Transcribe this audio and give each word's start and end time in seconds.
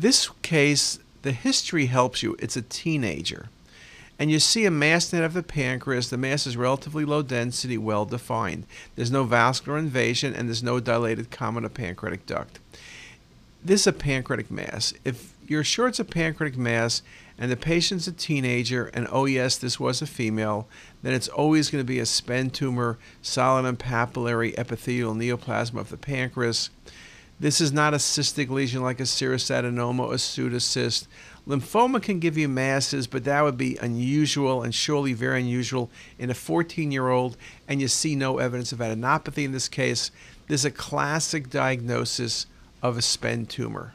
This 0.00 0.30
case, 0.42 1.00
the 1.22 1.32
history 1.32 1.86
helps 1.86 2.22
you. 2.22 2.36
It's 2.38 2.56
a 2.56 2.62
teenager. 2.62 3.48
And 4.16 4.30
you 4.30 4.38
see 4.38 4.64
a 4.64 4.70
mass 4.70 5.12
net 5.12 5.24
of 5.24 5.34
the 5.34 5.42
pancreas. 5.42 6.08
The 6.08 6.16
mass 6.16 6.46
is 6.46 6.56
relatively 6.56 7.04
low 7.04 7.22
density, 7.22 7.76
well 7.76 8.04
defined. 8.04 8.66
There's 8.94 9.10
no 9.10 9.24
vascular 9.24 9.76
invasion 9.76 10.34
and 10.34 10.48
there's 10.48 10.62
no 10.62 10.78
dilated 10.78 11.32
common 11.32 11.68
pancreatic 11.68 12.26
duct. 12.26 12.60
This 13.64 13.80
is 13.80 13.86
a 13.88 13.92
pancreatic 13.92 14.52
mass. 14.52 14.94
If 15.04 15.34
you're 15.48 15.64
sure 15.64 15.88
it's 15.88 15.98
a 15.98 16.04
pancreatic 16.04 16.56
mass 16.56 17.02
and 17.36 17.50
the 17.50 17.56
patient's 17.56 18.06
a 18.06 18.12
teenager 18.12 18.92
and 18.94 19.08
oh 19.10 19.24
yes, 19.24 19.58
this 19.58 19.80
was 19.80 20.00
a 20.00 20.06
female, 20.06 20.68
then 21.02 21.12
it's 21.12 21.26
always 21.26 21.70
going 21.70 21.82
to 21.82 21.92
be 21.92 21.98
a 21.98 22.06
SPEN 22.06 22.50
tumor, 22.50 22.98
solid 23.20 23.64
and 23.64 23.80
papillary 23.80 24.56
epithelial 24.56 25.14
neoplasm 25.14 25.76
of 25.76 25.90
the 25.90 25.96
pancreas. 25.96 26.70
This 27.40 27.60
is 27.60 27.72
not 27.72 27.94
a 27.94 27.98
cystic 27.98 28.50
lesion 28.50 28.82
like 28.82 28.98
a 28.98 29.04
serous 29.04 29.48
adenoma 29.48 30.00
or 30.00 30.14
pseudocyst. 30.14 31.06
Lymphoma 31.46 32.02
can 32.02 32.18
give 32.18 32.36
you 32.36 32.48
masses, 32.48 33.06
but 33.06 33.22
that 33.24 33.42
would 33.42 33.56
be 33.56 33.76
unusual 33.76 34.62
and 34.62 34.74
surely 34.74 35.12
very 35.12 35.40
unusual 35.40 35.88
in 36.18 36.30
a 36.30 36.34
14 36.34 36.90
year 36.90 37.08
old, 37.08 37.36
and 37.68 37.80
you 37.80 37.86
see 37.86 38.16
no 38.16 38.38
evidence 38.38 38.72
of 38.72 38.80
adenopathy 38.80 39.44
in 39.44 39.52
this 39.52 39.68
case. 39.68 40.10
This 40.48 40.62
is 40.62 40.64
a 40.64 40.70
classic 40.72 41.48
diagnosis 41.48 42.46
of 42.82 42.96
a 42.96 43.02
SPEN 43.02 43.46
tumor. 43.46 43.94